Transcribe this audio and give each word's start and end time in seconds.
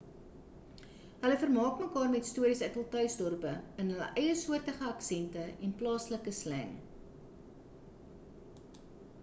hulle 1.23 1.35
vermaak 1.41 1.81
mekaar 1.81 2.07
met 2.13 2.27
stories 2.29 2.63
uit 2.67 2.79
hul 2.79 2.87
tuisdorpe 2.95 3.51
in 3.83 3.91
hul 3.95 4.01
eiesoortige 4.23 4.89
aksente 4.95 5.45
en 5.67 5.77
plaaslike 5.83 6.33
sleng 6.41 6.75